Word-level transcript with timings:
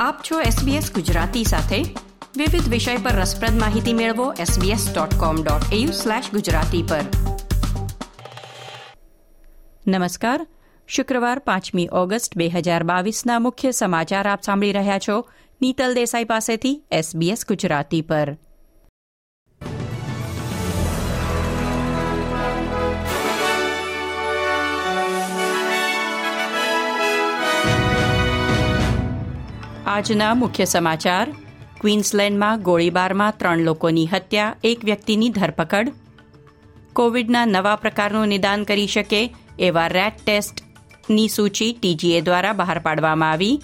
આપ 0.00 0.20
છો 0.30 0.40
SBS 0.40 0.94
ગુજરાતી 0.94 1.44
સાથે. 1.44 1.84
વિવિધ 2.36 2.68
વિષય 2.68 2.96
પર 2.96 3.10
રસપ્રદ 3.10 3.60
માહિતી 3.60 3.92
મેળવો 3.92 4.32
sbs.com.au/gujarati 4.32 6.88
પર. 6.88 7.00
નમસ્કાર. 9.86 10.46
શુક્રવાર 10.86 11.38
પાંચમી 11.38 11.88
ઓગસ્ટ 11.92 12.36
બે 12.36 12.48
હજાર 12.48 12.82
બાવીસના 12.82 13.38
મુખ્ય 13.38 13.70
સમાચાર 13.70 14.28
આપ 14.28 14.42
સાંભળી 14.42 14.72
રહ્યા 14.72 14.98
છો 14.98 15.28
નીતલ 15.62 15.94
દેસાઈ 15.94 16.24
પાસેથી 16.24 16.82
SBS 16.92 17.38
ગુજરાતી 17.48 18.02
પર. 18.02 18.36
આજના 29.98 30.34
મુખ્ય 30.34 30.64
સમાચાર. 30.64 31.30
ક્વીન્સલેન્ડમાં 31.80 32.62
ગોળીબારમાં 32.62 33.34
ત્રણ 33.38 33.58
લોકોની 33.58 34.06
હત્યા, 34.06 34.56
એક 34.64 34.84
વ્યક્તિની 34.84 35.28
ધરપકડ. 35.28 35.92
કોવિડના 36.92 37.44
નવા 37.44 37.76
પ્રકારનું 37.76 38.28
નિદાન 38.28 38.64
કરી 38.64 38.86
શકે 38.86 39.34
એવા 39.58 39.86
રેટ 39.86 40.12
ટેસ્ટની 40.26 41.28
સૂચિ 41.28 41.76
ટીજીએ 41.80 42.20
દ્વારા 42.20 42.52
બહાર 42.52 42.78
પાડવામાં 42.78 43.30
આવી. 43.30 43.60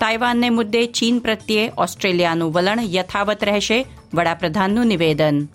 તાઇવાનને 0.00 0.50
મુદ્દે 0.50 0.86
ચીન 0.86 1.18
પ્રત્યે 1.18 1.72
ઓસ્ટ્રેલિયાનું 1.78 2.52
વલણ 2.52 2.78
યથાવત 2.82 3.44
રહેશે, 3.44 3.86
વડાપ્રધાનનું 4.14 4.86
નિવેદન. 4.86 5.46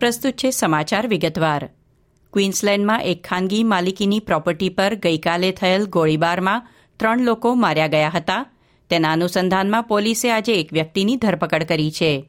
પ્રસ્તુત 0.00 0.34
છે 0.34 0.50
સમાચાર 0.50 1.08
વિગતવાર. 1.08 1.70
ક્વીન્સલેન્ડમાં 2.32 3.00
એક 3.00 3.26
ખાનગી 3.26 3.64
માલિકીની 3.64 4.20
પ્રોપર્ટી 4.20 4.68
પર 4.68 4.94
ગઈકાલે 4.94 5.50
થયેલ 5.52 5.86
ગોળીબારમાં 5.86 6.66
ત્રણ 7.00 7.24
લોકો 7.24 7.54
માર્યા 7.54 7.86
ગયા 7.86 8.08
હતા. 8.08 8.46
તેના 8.90 9.12
અનુસંધાનમાં 9.12 9.82
પોલીસે 9.82 10.30
આજે 10.30 10.60
એક 10.60 10.72
વ્યક્તિની 10.72 11.16
ધરપકડ 11.16 11.64
કરી 11.64 11.90
છે. 11.90 12.28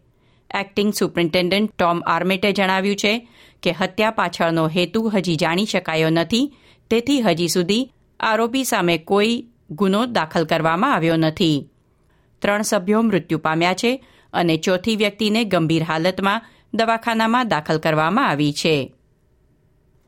એક્ટિંગ 0.55 0.93
સુપ્રિન્ટેન્ડન્ટ 0.93 1.71
ટોમ 1.71 2.01
આર્મેટે 2.05 2.51
જણાવ્યું 2.51 2.95
છે 2.95 3.29
કે 3.63 3.71
હત્યા 3.71 4.11
પાછળનો 4.11 4.67
હેતુ 4.67 5.09
હજી 5.09 5.35
જાણી 5.35 5.65
શકાયો 5.65 6.09
નથી. 6.09 6.53
તેથી 6.89 7.21
હજી 7.21 7.47
સુધી 7.47 7.91
આરોપી 8.19 8.63
સામે 8.63 8.97
કોઈ 8.97 9.45
ગુનો 9.71 10.05
દાખલ 10.05 10.45
કરવામાં 10.45 10.93
આવ્યો 10.93 11.15
નથી. 11.15 11.67
ત્રણ 12.39 12.61
સભ્યો 12.61 13.01
મૃત્યુ 13.01 13.39
પામ્યા 13.39 13.73
છે 13.73 14.05
અને 14.33 14.57
ચોથી 14.57 14.95
વ્યક્તિને 14.95 15.43
ગંભીર 15.43 15.83
હાલતમાં 15.83 16.41
દવાખાનામાં 16.73 17.47
દાખલ 17.47 17.77
કરવામાં 17.77 18.29
આવી 18.29 18.53
છે. 18.53 18.93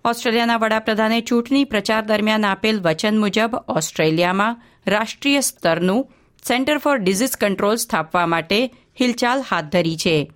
ઓસ્ટ્રેલિયાના 0.05 0.57
વડાપ્રધાને 0.57 1.21
ચૂંટણી 1.21 1.63
પ્રચાર 1.63 2.05
દરમિયાન 2.05 2.45
આપેલ 2.45 2.81
વચન 2.81 3.17
મુજબ 3.19 3.55
ઓસ્ટ્રેલિયામાં 3.67 4.61
રાષ્ટ્રીય 4.88 5.41
સ્તરનું 5.41 6.11
સેન્ટર 6.47 6.77
ફોર 6.77 6.97
ડિઝીઝ 6.97 7.35
કંટ્રોલ 7.35 7.75
સ્થાપવા 7.75 8.25
માટે 8.25 8.67
હિલચાલ 9.02 9.44
હાથ 9.49 9.66
ધરી 9.66 9.97
છે. 9.97 10.31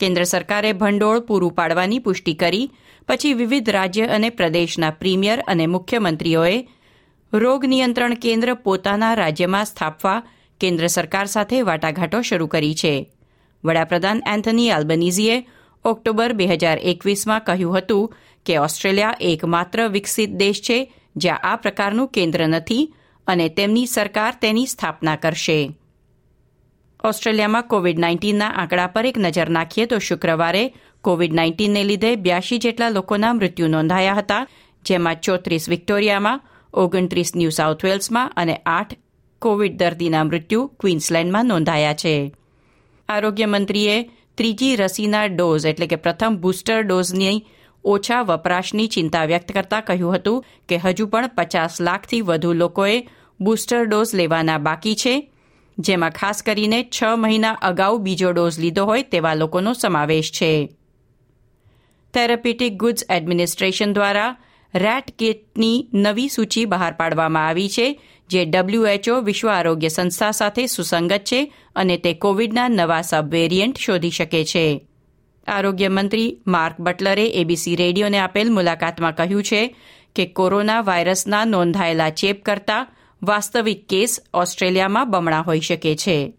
કેન્દ્ર 0.00 0.24
સરકારે 0.24 0.72
ભંડોળ 0.72 1.20
પૂરું 1.20 1.52
પાડવાની 1.52 1.98
પુષ્ટિ 1.98 2.34
કરી, 2.34 2.70
પછી 3.08 3.34
વિવિધ 3.34 3.70
રાજ્ય 3.70 4.06
અને 4.06 4.30
પ્રદેશના 4.30 4.90
પ્રીમિયર 4.90 5.44
અને 5.46 5.66
મુખ્યમંત્રીઓએ 5.66 6.68
રોગ 7.32 7.64
નિયંત્રણ 7.64 8.14
કેન્દ્ર 8.14 8.54
પોતાના 8.54 9.14
રાજ્યમાં 9.14 9.64
સ્થાપવા 9.64 10.22
કેન્દ્ર 10.60 10.86
સરકાર 10.86 11.26
સાથે 11.26 11.62
વાટાઘાટો 11.62 12.22
શરૂ 12.22 12.46
કરી 12.46 12.74
છે. 12.74 13.12
વડાપ્રધાન 13.64 14.22
એન્થની 14.26 14.70
આલ્બનીઝીએ 14.70 15.46
ઓક્ટોબર 15.84 16.32
બે 16.32 16.46
હજાર 16.46 16.78
એકવીસમાં 16.78 17.40
કહ્યું 17.40 17.78
હતું 17.78 18.14
કે 18.46 18.56
ઓસ્ટ્રેલિયા 18.56 19.16
એકમાત્ર 19.20 19.88
વિકસિત 19.88 20.30
દેશ 20.30 20.60
છે 20.60 20.92
જ્યાં 21.16 21.38
આ 21.38 21.56
પ્રકારનું 21.56 22.08
કેન્દ્ર 22.08 22.46
નથી 22.46 22.94
અને 23.26 23.48
તેમની 23.48 23.86
સરકાર 23.86 24.34
તેની 24.42 24.66
સ્થાપના 24.66 25.16
કરશે. 25.16 25.78
ઓસ્ટ્રેલિયામાં 27.04 27.62
કોવિડ 27.62 27.98
નાઇન્ટીનના 27.98 28.48
આંકડા 28.48 28.86
પર 28.86 29.06
એક 29.06 29.18
નજર 29.18 29.48
નાખીએ 29.48 29.86
તો 29.86 29.98
શુક્રવારે 29.98 30.74
કોવિડ 31.00 31.34
નાઇન્ટીનને 31.34 31.84
લીધે 31.84 32.16
બ્યાસી 32.16 32.58
જેટલા 32.58 32.88
લોકોના 32.88 33.32
મૃત્યુ 33.32 33.68
નોંધાયા 33.68 34.14
હતા, 34.14 34.46
જેમાં 34.84 35.20
ચોત્રીસ 35.20 35.68
વિક્ટોરિયામાં, 35.68 36.40
ઓગણત્રીસ 36.74 37.36
ન્યૂ 37.36 37.50
સાઉથ 37.50 37.84
વેલ્સમાં 37.84 38.32
અને 38.36 38.60
આઠ 38.66 38.94
કોવિડ 39.38 39.76
દર્દીના 39.76 40.24
મૃત્યુ 40.24 40.66
ક્વીન્સલેન્ડમાં 40.80 41.46
નોંધાયા 41.46 41.94
છે. 41.94 42.34
આરોગ્ય 43.08 43.46
મંત્રીએ 43.46 44.10
ત્રીજી 44.38 44.76
રસીના 44.76 45.26
ડોઝ, 45.28 45.66
એટલે 45.66 45.86
કે 45.86 45.96
પ્રથમ 45.96 46.38
બુસ્ટર 46.42 46.80
ડોઝની 46.84 47.44
ઓછા 47.84 48.22
વપરાશની 48.22 48.88
ચિંતા 48.88 49.26
વ્યક્ત 49.26 49.52
કરતા 49.52 49.82
કહ્યું 49.82 50.14
હતું 50.14 50.44
કે 50.68 50.76
હજુ 50.78 51.06
પણ 51.12 51.34
પચાસ 51.36 51.74
લાખથી 51.80 52.22
વધુ 52.22 52.52
લોકોએ 52.54 52.96
બુસ્ટર 53.40 53.82
ડોઝ 53.86 54.14
લેવાના 54.14 54.58
બાકી 54.58 54.96
છે, 54.96 55.14
જેમાં 55.78 56.16
ખાસ 56.18 56.38
કરીને 56.42 56.80
છ 56.86 57.02
મહિના 57.16 57.58
અગાઉ 57.62 57.98
બીજો 57.98 58.32
ડોઝ 58.32 58.58
લીધો 58.58 58.84
હોય 58.84 59.10
તેવા 59.12 59.34
લોકોનો 59.34 59.72
સમાવેશ 59.74 60.32
છે. 60.38 60.50
થેરાપ્યુટિક 62.14 62.74
ગુડ્સ 62.76 63.06
એડમિનિસ્ટ્રેશન 63.10 63.92
દ્વારા 63.92 64.32
રેટ 64.74 65.08
કિટની 65.18 65.78
નવી 65.94 66.28
સૂચિ 66.28 66.62
બહાર 66.66 66.92
પાડવામાં 66.98 67.48
આવી 67.48 67.68
છે 67.68 67.86
જે 68.28 68.44
ડબલ્યુએચઓ 68.44 69.20
વિશ્વ 69.20 69.50
આરોગ્ય 69.50 69.88
સંસ્થા 69.88 70.30
સાથે 70.30 70.66
સુસંગત 70.66 71.18
છે 71.18 71.54
અને 71.76 71.96
તે 71.96 72.14
કોવિડના 72.14 72.68
નવા 72.68 73.02
સબ 73.02 73.30
વેરિયન્ટ 73.30 73.78
શોધી 73.78 74.10
શકે 74.10 74.44
છે. 74.44 74.88
આરોગ્ય 75.46 75.88
મંત્રી 75.88 76.38
માર્ક 76.46 76.80
બટલરે 76.80 77.26
એબીસી 77.26 77.76
રેડિયોને 77.76 78.18
આપેલ 78.18 78.52
મુલાકાતમાં 78.52 79.14
કહ્યું 79.14 79.42
છે 79.42 79.76
કે 80.14 80.26
કોરોના 80.26 80.80
વાયરસના 80.80 81.44
નોંધાયેલા 81.44 82.10
ચેપ 82.10 82.44
કરતાં 82.44 82.86
વાસ્તવિક 83.22 83.88
કેસ 83.88 84.20
ઓસ્ટ્રેલિયામાં 84.34 85.10
બમણા 85.10 85.40
હોઈ 85.40 85.60
શકે 85.60 85.96
છે. 85.96 86.32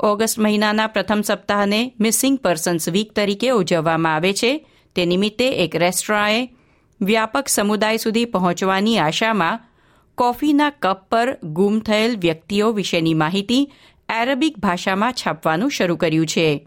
ઓગસ્ટ 0.00 0.38
મહિનાના 0.38 0.86
પ્રથમ 0.86 1.20
સપ્તાહને 1.20 1.92
મિસિંગ 2.00 2.38
પર્સન્સ 2.38 2.88
વીક 2.88 3.12
તરીકે 3.12 3.48
ઉજવવામાં 3.48 4.14
આવે 4.14 4.32
છે. 4.32 4.66
તે 4.96 5.06
નિમિત્તે 5.06 5.64
એક 5.64 5.76
રેસ્ટોરાંએ 5.76 6.54
વ્યાપક 7.00 7.48
સમુદાય 7.48 7.96
સુધી 7.96 8.24
પહોંચવાની 8.24 8.98
આશામાં 8.98 9.71
કોફીના 10.18 10.70
કપ 10.70 11.00
પર 11.10 11.28
ગુમ 11.42 11.78
થયેલ 11.80 12.16
વ્યક્તિઓ 12.16 12.72
વિશેની 12.72 13.14
માહિતી 13.14 13.70
એરબિક 14.08 14.58
ભાષામાં 14.58 15.12
છાપવાનું 15.12 15.70
શરૂ 15.70 15.96
કર્યું 15.96 16.26
છે. 16.26 16.66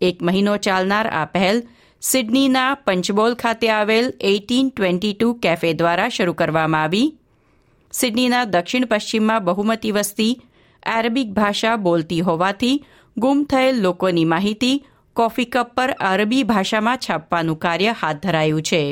એક 0.00 0.22
મહિનો 0.22 0.56
ચાલનાર 0.56 1.06
આ 1.08 1.24
પહેલ 1.24 1.62
સિડનીના 2.02 2.74
પંચબોલ 2.74 3.34
ખાતે 3.34 3.68
આવેલ 3.70 4.12
એઇટીન 4.20 4.70
ટ્વેન્ટી 4.70 5.14
ટુ 5.14 5.34
કેફે 5.34 5.72
દ્વારા 5.72 6.08
શરૂ 6.08 6.34
કરવામાં 6.34 6.82
આવી. 6.82 7.08
સિડનીના 7.92 8.44
દક્ષિણ 8.44 8.84
પશ્ચિમમાં 8.84 9.44
બહુમતી 9.44 9.92
વસ્તી 9.92 10.40
એરબિક 10.96 11.28
ભાષા 11.32 11.76
બોલતી 11.76 12.20
હોવાથી 12.20 12.76
ગુમ 13.16 13.44
થયેલ 13.44 13.82
લોકોની 13.82 14.24
માહિતી 14.24 14.82
કોફી 15.16 15.44
કપ 15.44 15.68
પર 15.76 15.90
અરબી 16.10 16.44
ભાષામાં 16.44 16.96
છાપવાનું 16.96 17.58
કાર્ય 17.58 17.92
હાથ 17.92 18.20
ધરાયું 18.22 18.62
છે. 18.62 18.82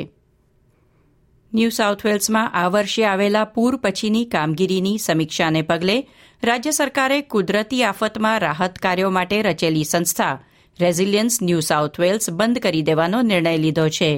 ન્યૂ 1.53 1.69
સાઉથ 1.69 2.03
વેલ્સમાં 2.05 2.51
આ 2.53 2.69
વર્ષે 2.69 3.03
આવેલા 3.05 3.45
પૂર 3.45 3.77
પછીની 3.77 4.25
કામગીરીની 4.25 4.99
સમીક્ષાને 4.99 5.61
પગલે 5.61 5.95
રાજ્ય 6.43 6.71
સરકારે 6.71 7.17
કુદરતી 7.21 7.79
આફતમાં 7.83 8.41
રાહત 8.41 8.77
કાર્યો 8.77 9.09
માટે 9.09 9.41
રચેલી 9.41 9.83
સંસ્થા 9.83 10.35
રેઝિલિયન્સ 10.79 11.41
ન્યૂ 11.41 11.61
સાઉથ 11.61 11.99
વેલ્સ 11.99 12.29
બંધ 12.29 12.59
કરી 12.59 12.81
દેવાનો 12.81 13.21
નિર્ણય 13.21 13.57
લીધો 13.57 13.87
છે. 13.89 14.11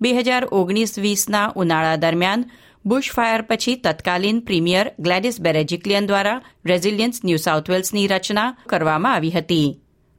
બે 0.00 0.10
હજાર 0.14 0.44
ઓગણીસ 0.50 0.98
વીસના 0.98 1.52
ઉનાળા 1.56 1.96
દરમિયાન 1.96 2.48
બુશ 2.84 3.10
ફાયર 3.12 3.42
પછી 3.42 3.76
તત્કાલીન 3.76 4.40
પ્રીમિયર 4.40 4.86
ગ્લેડિસ 4.98 5.40
બેરેજિક્લિયન 5.40 6.06
દ્વારા 6.06 6.42
રેઝિલિયન્સ 6.64 7.24
ન્યૂ 7.24 7.36
સાઉથ 7.38 7.68
વેલ્સની 7.68 8.06
રચના 8.06 8.50
કરવામાં 8.66 9.14
આવી 9.14 9.30
હતી 9.30 9.68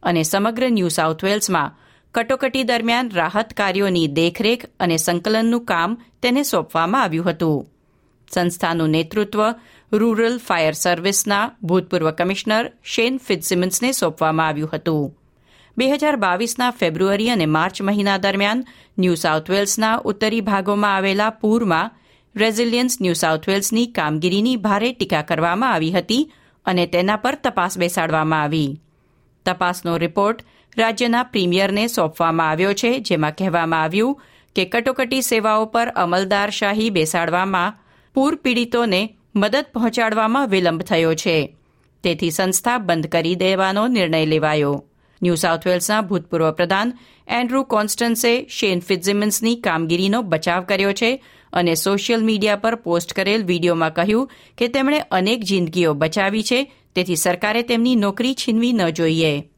અને 0.03 0.23
સમગ્ર 0.23 0.71
ન્યૂ 0.71 0.89
સાઉથ 0.89 1.23
વેલ્સમાં 1.23 1.73
કટોકટી 2.15 2.65
દરમિયાન 2.69 3.07
રાહત 3.11 3.53
કાર્યોની 3.59 4.09
દેખરેખ 4.17 4.63
અને 4.79 4.97
સંકલનનું 4.97 5.63
કામ 5.65 5.91
તેને 6.21 6.43
સોંપવામાં 6.43 7.03
આવ્યું 7.03 7.27
હતું. 7.27 7.65
સંસ્થાનું 8.31 8.93
નેતૃત્વ 8.95 9.41
રૂરલ 9.91 10.37
ફાયર 10.47 10.75
સર્વિસના 10.75 11.45
ભૂતપૂર્વ 11.67 12.09
કમિશનર 12.19 12.65
શેન 12.83 13.17
ફિટસિમન્સને 13.19 13.89
સોંપવામાં 13.93 14.47
આવ્યું 14.47 14.71
હતું. 14.73 15.09
બે 15.77 15.89
હજાર 15.93 16.17
બાવીસના 16.17 16.71
ફેબ્રુઆરી 16.73 17.29
અને 17.29 17.47
માર્ચ 17.47 17.81
મહિના 17.81 18.19
દરમિયાન 18.19 18.65
ન્યૂ 18.97 19.15
સાઉથ 19.15 19.49
વેલ્સના 19.49 19.97
ઉત્તરી 20.05 20.41
ભાગોમાં 20.41 20.95
આવેલા 20.95 21.31
પૂરમાં 21.41 21.93
રેઝિલિયન્સ 22.35 23.01
ન્યૂ 23.01 23.21
સાઉથ 23.23 23.47
વેલ્સની 23.47 23.87
કામગીરીની 23.87 24.57
ભારે 24.59 24.93
ટીકા 24.93 25.23
કરવામાં 25.23 25.73
આવી 25.73 25.93
હતી 25.97 26.23
અને 26.65 26.85
તેના 26.87 27.17
પર 27.17 27.35
તપાસ 27.35 27.73
બેસાડવામાં 27.77 28.43
આવી. 28.43 28.71
તપાસનો 29.45 29.97
રિપોર્ટ 29.97 30.45
રાજ્યના 30.77 31.23
પ્રીમિયરને 31.23 31.87
સોંપવામાં 31.87 32.49
આવ્યો 32.49 32.73
છે, 32.73 32.91
જેમાં 32.99 33.35
કહેવામાં 33.37 33.83
આવ્યું 33.83 34.19
કે 34.55 34.63
કટોકટી 34.65 35.21
સેવાઓ 35.21 35.65
પર 35.65 35.89
અમલદારશાહી 35.95 36.89
બેસાડવામાં 36.89 37.75
પૂર 38.15 38.33
પીડિતોને 38.35 39.01
મદદ 39.35 39.65
પહોંચાડવામાં 39.73 40.49
વિલંબ 40.49 40.81
થયો 40.81 41.13
છે. 41.15 41.37
તેથી 42.03 42.31
સંસ્થા 42.31 42.77
બંધ 42.77 43.07
કરી 43.07 43.35
દેવાનો 43.35 43.83
નિર્ણય 43.87 44.25
લેવાયો. 44.25 44.75
ન્યૂ 45.21 45.35
સાઉથ 45.35 45.65
વેલ્સના 45.65 46.01
ભૂતપૂર્વ 46.01 46.51
પ્રધાન 46.51 46.89
એન્ડ્રુ 47.27 47.59
કોન્સ્ટન્સે 47.63 48.31
શેન 48.49 48.79
ફિટ્ઝિમન્સની 48.79 49.55
કામગીરીનો 49.55 50.19
બચાવ 50.23 50.65
કર્યો 50.65 50.93
છે 50.93 51.11
અને 51.53 51.73
સોશિયલ 51.75 52.21
મીડિયા 52.23 52.55
પર 52.55 52.75
પોસ્ટ 52.75 53.13
કરેલ 53.13 53.43
વિડીયોમાં 53.43 53.93
કહ્યું 53.93 54.31
કે 54.57 54.67
તેમણે 54.67 54.99
અનેક 55.11 55.39
જિંદગીઓ 55.43 55.93
બચાવી 55.93 56.43
છે 56.43 56.59
તેથી 56.95 57.15
સરકારે 57.15 57.61
તેમની 57.61 57.95
નોકરી 57.95 58.33
છીનવી 58.33 58.73
ન 58.73 58.89
જોઈએ. 58.89 59.49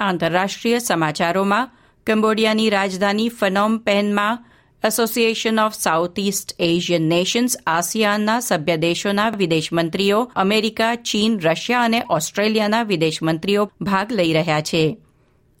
આંતરરાષ્ટ્રીય 0.00 0.78
સમાચારોમાં 0.78 1.70
કંબોડિયાની 2.06 2.70
રાજધાની 2.70 3.28
ફનોમ 3.28 3.78
પેનમાં 3.78 4.44
Association 4.84 5.60
of 5.60 5.74
South 5.74 6.18
East 6.18 6.56
Asian 6.58 7.02
Nations 7.02 7.56
આસિયાનના 7.66 8.40
સભ્ય 8.40 8.76
દેશોના 8.76 9.28
વિદેશમંત્રીઓ 9.28 10.32
અમેરિકા, 10.36 10.94
ચીન, 10.94 11.40
રશિયા 11.40 11.80
અને 11.80 12.02
ઓસ્ટ્રેલિયાના 12.10 12.82
વિદેશમંત્રીઓ 12.82 13.70
ભાગ 13.80 14.12
લઈ 14.12 14.32
રહ્યા 14.32 14.60
છે. 14.60 14.98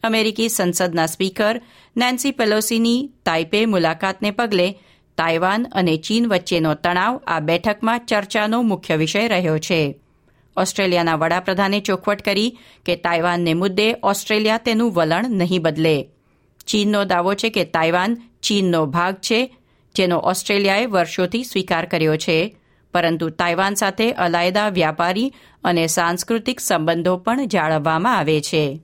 અમેરિકી 0.02 0.48
સંસદના 0.48 1.06
સ્પીકર 1.06 1.62
નેન્સી 1.96 2.30
પેલોસીની 2.30 3.10
તાઇપે 3.24 3.66
મુલાકાતને 3.66 4.30
પગલે 4.30 4.74
તાઇવાન 5.18 5.66
અને 5.72 5.96
ચીન 5.96 6.26
વચ્ચેનો 6.26 6.74
તણાવ 6.74 7.20
આ 7.26 7.40
બેઠકમાં 7.40 7.98
ચર્ચાનો 7.98 8.62
મુખ્ય 8.62 8.96
વિષય 8.96 9.28
રહ્યો 9.28 9.58
છે. 9.58 9.98
ઓસ્ટ્રેલિયાના 10.56 11.14
વડાપ્રધાને 11.14 11.80
ચોખવટ 11.80 12.22
કરી 12.22 12.58
કે 12.86 12.96
તાઇવાનને 12.96 13.54
મુદ્દે 13.54 13.96
ઓસ્ટ્રેલિયા 14.02 14.58
તેનું 14.58 14.92
વલણ 14.92 15.24
નહીં 15.28 15.62
બદલે. 15.62 16.10
ચીનનો 16.66 17.04
દાવો 17.04 17.34
છે 17.34 17.50
કે 17.50 17.64
તાઇવાન 17.64 18.18
ચીનનો 18.42 18.86
ભાગ 18.86 19.14
છે, 19.14 19.56
જેનો 19.94 20.16
ઓસ્ટ્રેલિયાએ 20.16 20.86
વર્ષોથી 20.86 21.44
સ્વીકાર 21.44 21.86
કર્યો 21.86 22.16
છે. 22.16 22.56
પરંતુ 22.94 23.28
તાઇવાન 23.28 23.74
સાથે 23.74 24.12
અલાયદા 24.12 24.68
વ્યાપારી 24.68 25.34
અને 25.64 25.86
સાંસ્કૃતિક 25.86 26.60
સંબંધો 26.60 27.16
પણ 27.16 27.46
જાળવવામાં 27.46 28.18
આવે 28.18 28.40
છે. 28.40 28.82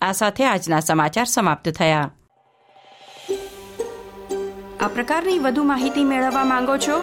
આ 0.00 0.12
સાથે 0.12 0.44
આજના 0.44 0.80
સમાચાર 0.80 1.24
સમાપ્ત 1.24 1.68
થયા. 1.68 2.10
આ 4.80 4.88
પ્રકારની 4.88 5.38
વધુ 5.38 5.62
માહિતી 5.62 6.04
મેળવવા 6.04 6.44
માંગો 6.44 6.76
છો 6.76 7.02